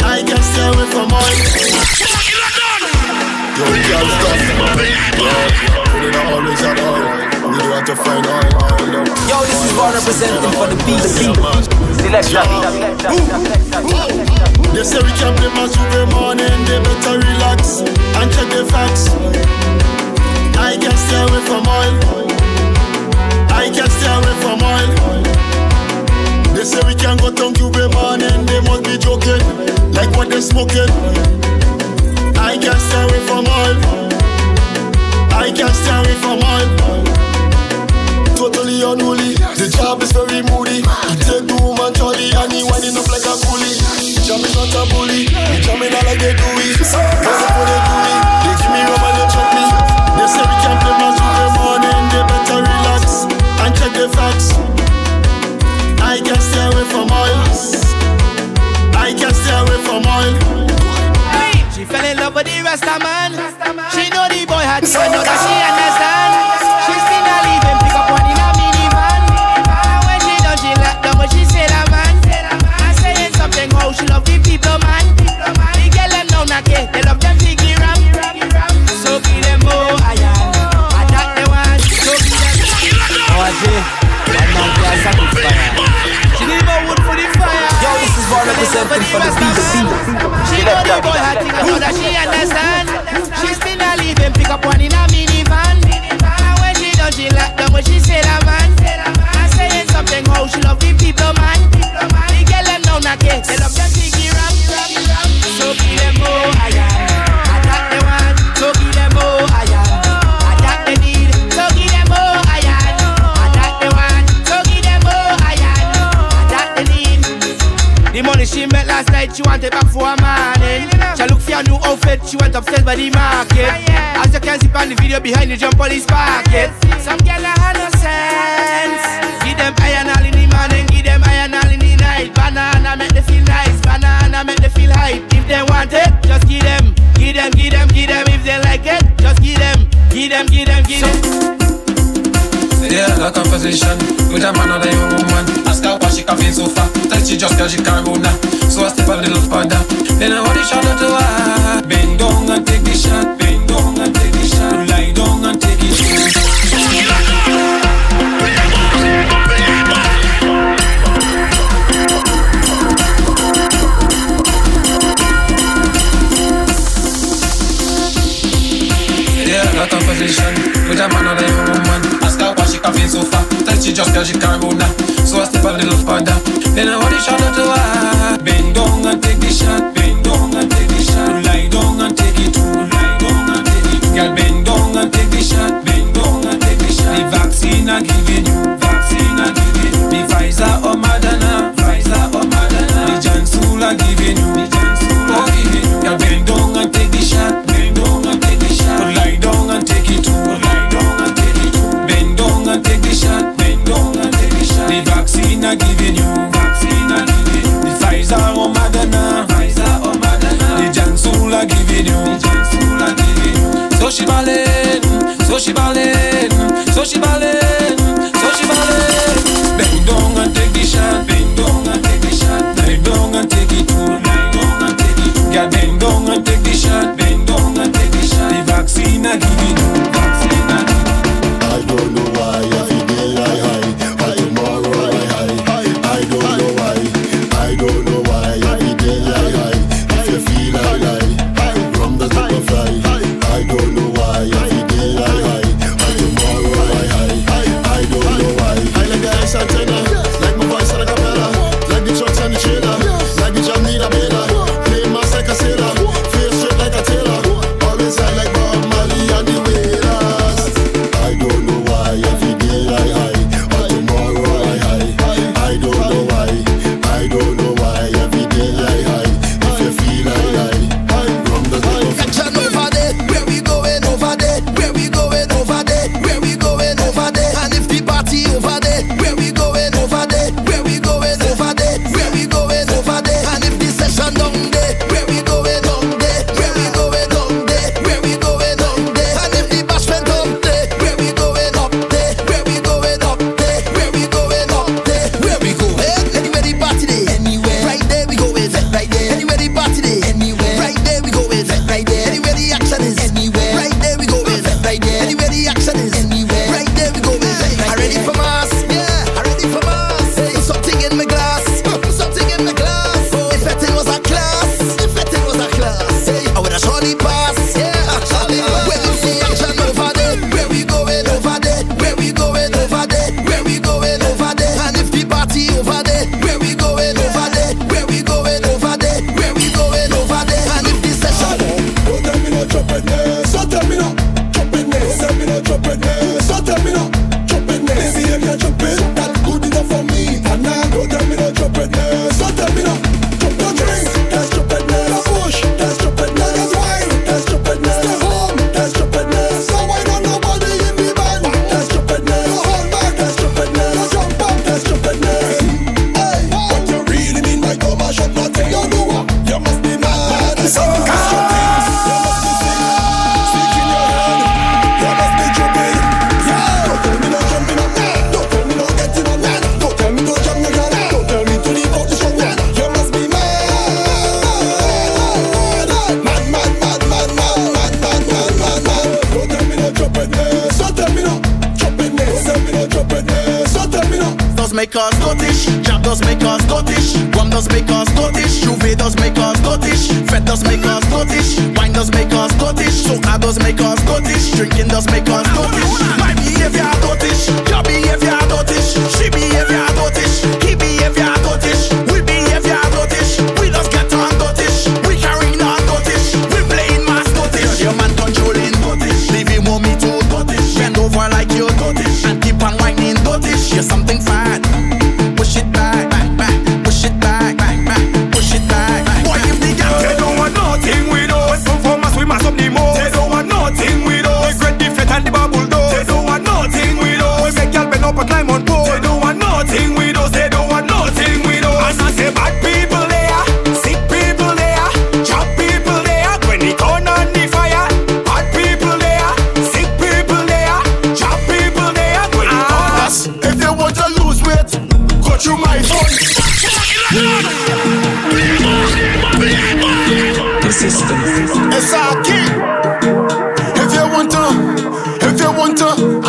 [0.00, 1.34] I can stay away from all.
[3.58, 4.38] Yo, girl, stop.
[4.76, 4.88] We.
[7.44, 8.44] We do have to find all.
[9.28, 11.08] Yo, this is Vaughn representing for the beast.
[12.00, 12.28] Select
[14.74, 16.56] They say we can't play match with the morning.
[16.68, 19.04] They better relax and check the facts.
[20.56, 21.94] I can stay away from oil.
[23.52, 25.53] I can stay away from oil.
[26.64, 29.36] They say we can't go down Cuba morning, they must be joking.
[29.92, 30.88] Like what they smoking.
[32.40, 33.76] I can't stay away from all.
[35.28, 36.64] I can't stay away from all.
[38.32, 39.36] Totally unruly.
[39.60, 40.80] The job is very moody.
[40.80, 43.76] He take the woman jolly and he winding up like a coolie.
[44.24, 45.28] Jam is not a bully.
[45.28, 46.80] He jamming out like they do it.
[46.80, 48.20] That's what they do it.
[48.40, 49.64] They give me rum and they chop me.
[50.16, 52.00] They say we can't play to Cuba morning.
[52.08, 54.83] They better relax and check the facts
[56.84, 57.40] away from oil.
[58.96, 60.34] I can't stay away from oil.
[61.72, 63.32] She fell in love with the rest of man.
[63.92, 66.23] She know the boy had to know that she understand.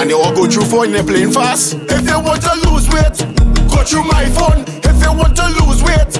[0.06, 1.74] And they all go through phone, they playing fast.
[1.74, 3.18] If they want to lose weight,
[3.74, 4.62] go through my phone.
[4.86, 6.14] If they want to lose weight,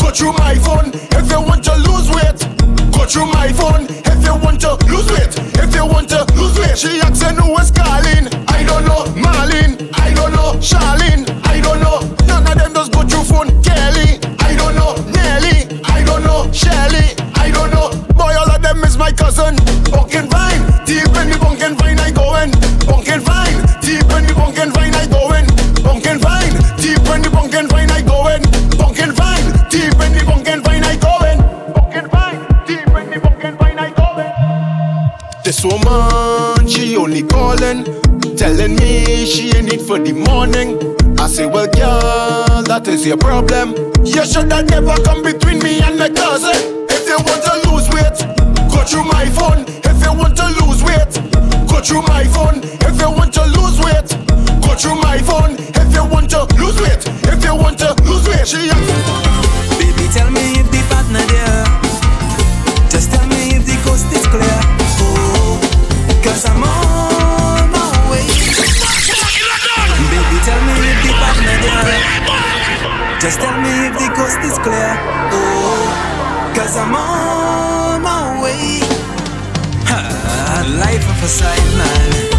[0.00, 0.88] go through my phone.
[1.12, 2.40] If they want to lose weight,
[2.96, 3.92] go through my phone.
[4.08, 6.78] If they want to lose weight, if they want to lose weight.
[6.78, 8.24] She asked who was calling.
[8.48, 12.00] I don't know Marlene, I don't know Charlene, I don't know.
[12.24, 13.52] None of them does go through phone.
[13.62, 17.92] Kelly, I don't know Nelly, I don't know Shelly, I don't know.
[18.14, 19.56] Boy, all of them is my cousin.
[19.92, 22.75] Pumpkin vine, deep in the pumpkin vine I go in.
[27.56, 28.42] pumpkin vine I goin',
[28.76, 31.38] pumpkin vine, deep in the pumpkin vine I goin',
[31.72, 35.42] pumpkin vine, deep in the pumpkin vine I goin'.
[35.42, 37.84] This woman, she only calling,
[38.36, 40.76] telling me she ain't it for the morning.
[41.18, 43.74] I say, well, girl, that is your problem.
[44.04, 46.86] You should have never come between me and my cousin.
[46.90, 48.18] If you want to lose weight,
[48.68, 49.64] go through my phone.
[49.66, 51.55] If you want to lose weight.
[51.76, 54.08] Go through my phone if you want to lose weight.
[54.64, 57.04] Go through my phone if you want to lose weight.
[57.28, 59.76] If you want to lose weight, she asks.
[59.76, 61.68] Baby, tell me if the partner there.
[62.88, 64.58] Just tell me if the coast is clear.
[65.04, 65.60] Oh,
[66.24, 68.24] cause I'm on my way.
[70.08, 73.20] Baby, tell me if the partner there.
[73.20, 74.96] Just tell me if the coast is clear.
[75.28, 77.15] Oh, cause I'm on
[80.96, 82.35] einfach was einmal.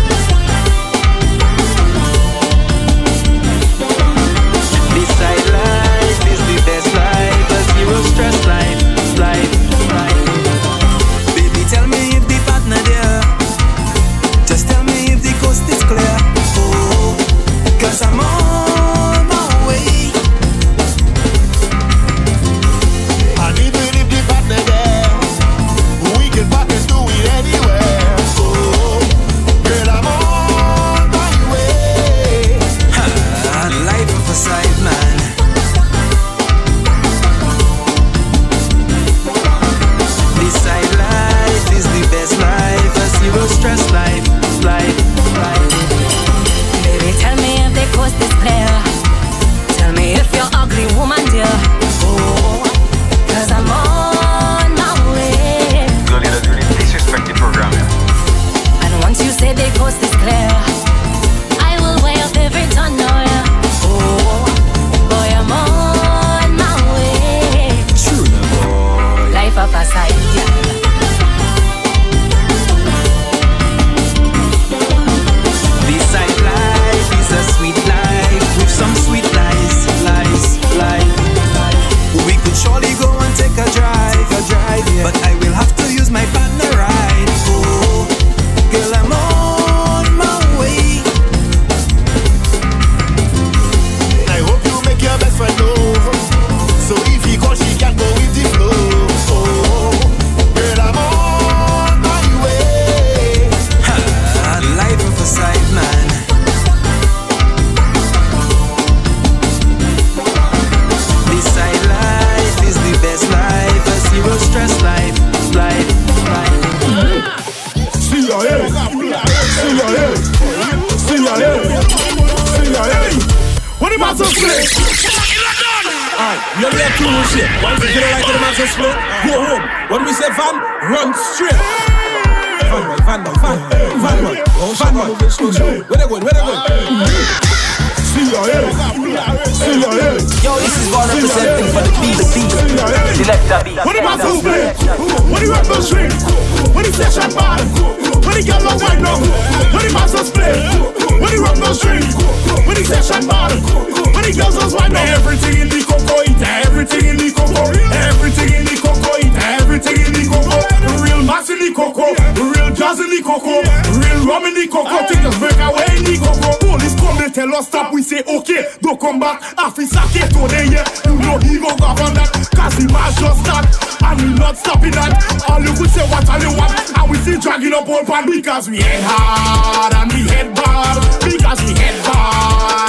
[165.05, 166.57] Us break away in the coco.
[166.57, 169.41] Police come, they tell us stop, we say okay, don't come back.
[169.57, 170.41] Officer get to
[170.71, 173.65] yeah, you know he go govern that, cause the mass just start,
[174.03, 175.13] and we not stopping that.
[175.49, 178.25] All you could say what all you want, and we still dragging up all pan
[178.25, 182.86] because we head hard and we head bad, because we head hard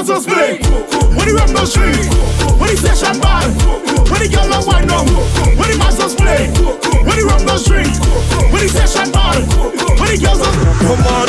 [0.00, 0.56] The masters play,
[1.12, 2.08] when the rap goes street,
[2.56, 3.52] when the session bad,
[4.08, 5.04] when the girl don't wind up,
[5.60, 6.48] when the masters play,
[7.04, 7.92] when the rap goes street,
[8.48, 9.44] when the session bad,
[10.00, 10.56] when the girls don't.
[10.88, 11.28] Come on,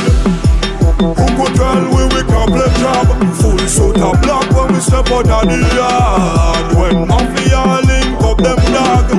[1.04, 3.12] who could tell we we can play job?
[3.44, 6.72] Full suit of black when we step out of the yard.
[6.80, 9.12] When mafia link up them dog,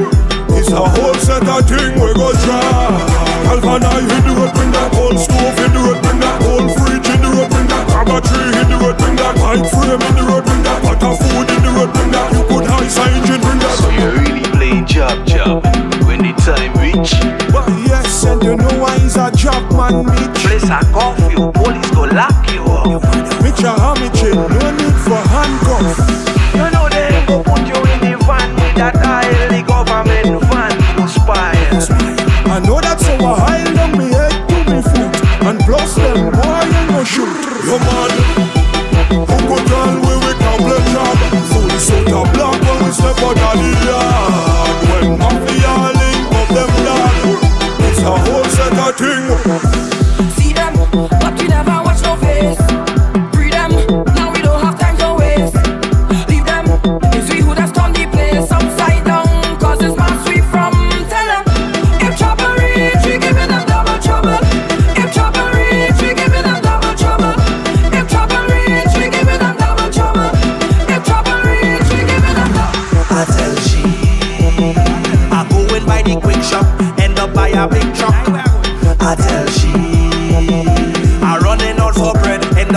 [0.57, 3.21] it's a whole set of thing we go try.
[3.45, 5.72] Calvin I hit the bring that old stove in
[9.57, 11.71] road, bring that pipe frame in the road, bring that pot of food in the
[11.73, 13.77] road, bring that you could high engine, bring that.
[13.79, 15.65] So you really playing job job
[16.07, 17.13] when the time reach.
[17.53, 20.45] Well, yes, and you know why he's a job man, Mitch.
[20.45, 23.03] Place a curfew, police go lock you up.
[23.43, 26.22] Mitch a hamichin, no need for handcuff.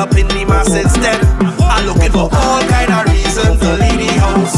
[0.05, 1.17] Up in the mass instead.
[1.65, 4.55] I'm looking for all kind of reasons to leave the house.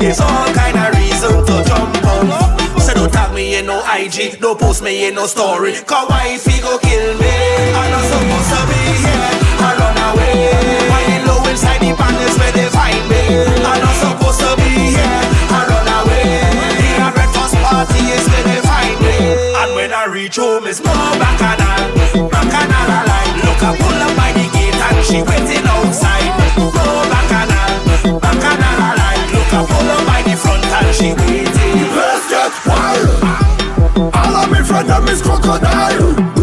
[0.00, 2.80] There's all kind of reasons to jump out.
[2.80, 5.72] So don't tag me in no IG, don't post me in no story.
[5.84, 7.34] Cause wifey go kill me.
[7.76, 9.32] I'm not supposed to be here.
[9.60, 10.36] I run away.
[10.90, 13.22] Why you low inside the panels where they find me?
[13.68, 15.20] I'm not supposed to be here.
[15.52, 16.40] I run away.
[16.96, 19.16] The breakfast party is where they find me.
[19.60, 22.30] And when I reach home, it's more bacchanal.
[22.32, 23.34] Bacchanal I like.
[23.44, 24.35] Look, I pull up and
[25.06, 26.34] she waiting outside.
[26.58, 28.18] More bacchanal.
[28.18, 29.32] Bacchanal I like.
[29.32, 31.76] Look, pull up by the front and she waiting.
[31.94, 36.35] Let's get wild All of me friend them is crocodile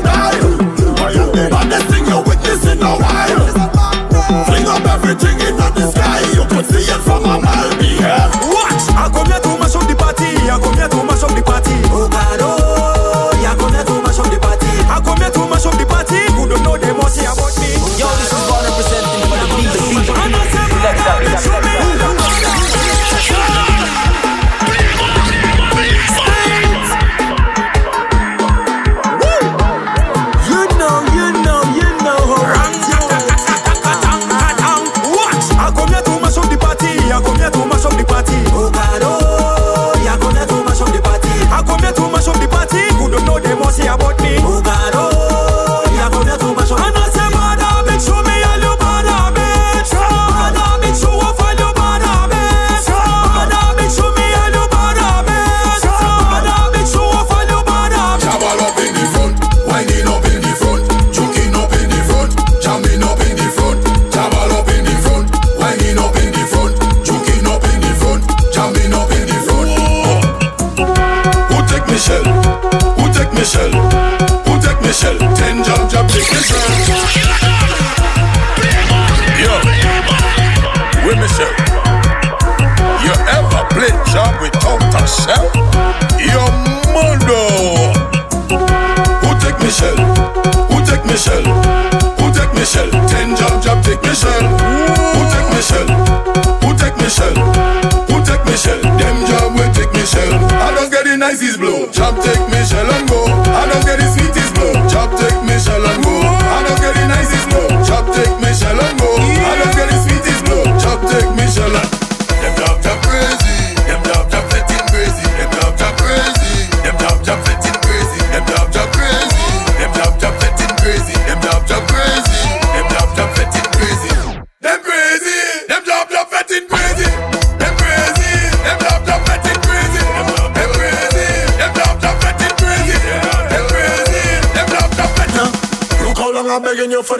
[0.00, 0.35] them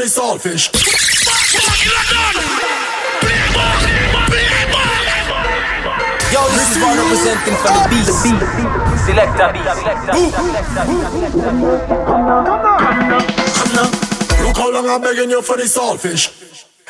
[0.06, 0.70] the saltfish.
[6.32, 8.14] Yo, this is one representing for the beast.
[9.02, 9.82] Selecta beast.
[13.56, 13.88] Come now.
[14.46, 16.30] Look how long I'm begging you for the saltfish.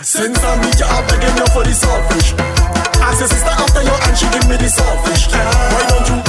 [0.02, 2.34] Since I meet you, I'm begging you for the saltfish.
[3.00, 5.32] Ask your sister after you and she give me the saltfish.
[5.32, 6.25] Why don't you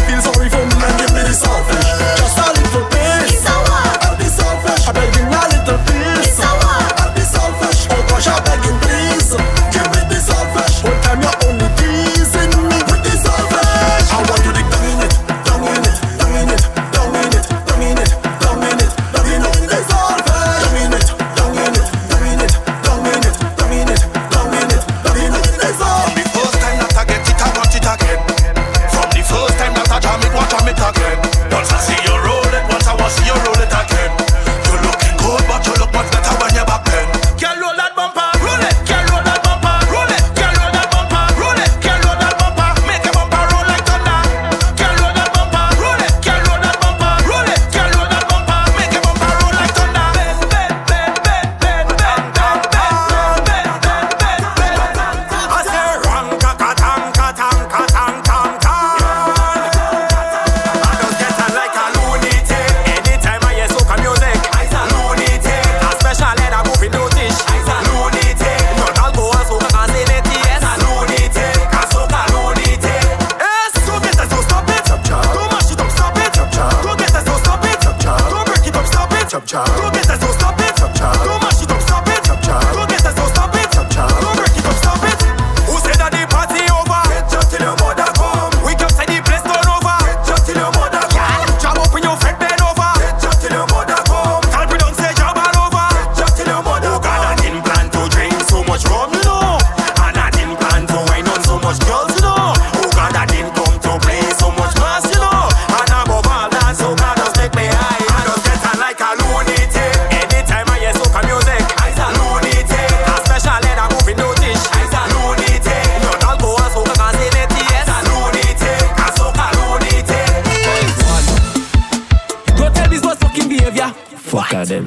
[124.38, 124.85] fuck out them.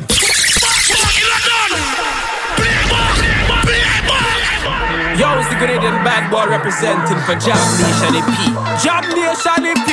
[5.18, 8.30] Yo, it's the Grenadian bad boy representing for Jab Nation EP.
[8.78, 9.88] Jab Nation EP.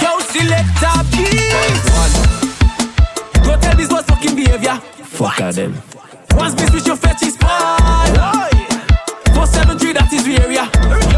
[0.00, 2.16] Yo, Selecta beats.
[3.44, 4.76] Go tell this boys fucking behavior.
[5.04, 5.74] Fuck out them.
[6.30, 8.08] Once we switch your fetish part.
[9.34, 11.11] 473, that is the area.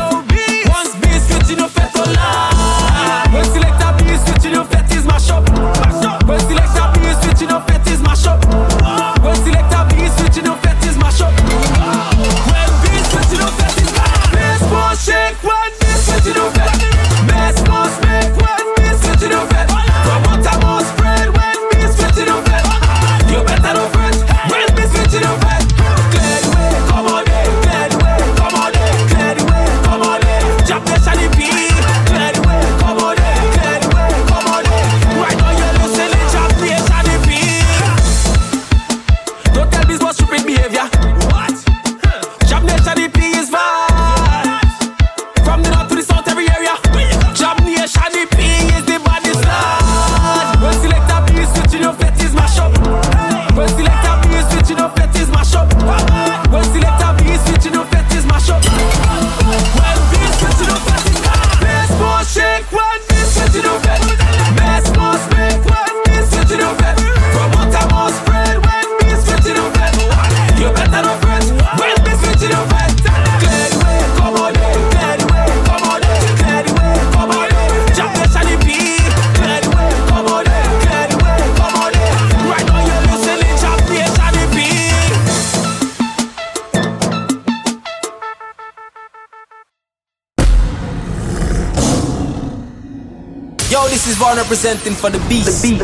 [94.54, 95.62] Representing for the beast.
[95.62, 95.82] The beast.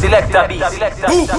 [0.00, 0.74] Selecta beast.
[0.74, 1.30] Selecta beast.